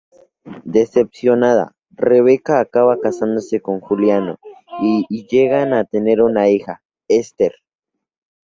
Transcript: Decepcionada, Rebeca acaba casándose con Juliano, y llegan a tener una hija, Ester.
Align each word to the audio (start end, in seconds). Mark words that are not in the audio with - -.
Decepcionada, 0.65 1.75
Rebeca 1.91 2.59
acaba 2.59 2.99
casándose 2.99 3.61
con 3.61 3.79
Juliano, 3.81 4.39
y 4.81 5.27
llegan 5.29 5.73
a 5.75 5.83
tener 5.85 6.23
una 6.23 6.49
hija, 6.49 6.81
Ester. 7.07 7.53